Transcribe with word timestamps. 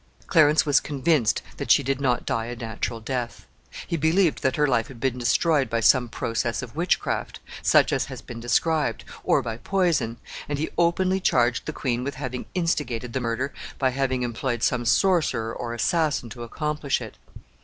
Clarence 0.25 0.65
was 0.65 0.79
convinced 0.79 1.43
that 1.57 1.69
she 1.69 1.83
did 1.83 2.01
not 2.01 2.25
die 2.25 2.47
a 2.47 2.55
natural 2.55 2.99
death. 2.99 3.45
He 3.85 3.97
believed 3.97 4.41
that 4.41 4.55
her 4.55 4.65
life 4.65 4.87
had 4.87 4.99
been 4.99 5.19
destroyed 5.19 5.69
by 5.69 5.79
some 5.81 6.09
process 6.09 6.63
of 6.63 6.75
witchcraft, 6.75 7.39
such 7.61 7.93
as 7.93 8.05
has 8.05 8.19
been 8.19 8.39
described, 8.39 9.05
or 9.23 9.43
by 9.43 9.57
poison, 9.57 10.17
and 10.49 10.57
he 10.57 10.71
openly 10.75 11.19
charged 11.19 11.67
the 11.67 11.71
queen 11.71 12.03
with 12.03 12.15
having 12.15 12.47
instigated 12.55 13.13
the 13.13 13.21
murder 13.21 13.53
by 13.77 13.91
having 13.91 14.23
employed 14.23 14.63
some 14.63 14.85
sorcerer 14.85 15.53
or 15.53 15.71
assassin 15.71 16.31
to 16.31 16.41
accomplish 16.41 16.99
it. 16.99 17.19